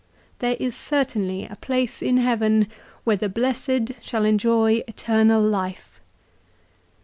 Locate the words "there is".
0.39-0.75